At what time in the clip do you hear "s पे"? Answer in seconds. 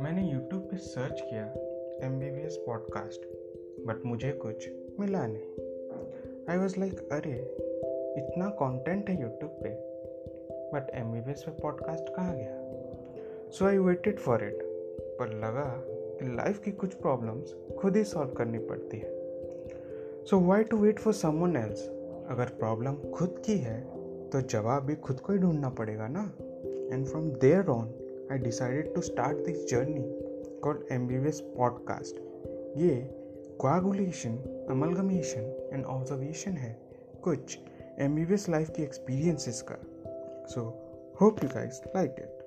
11.30-11.50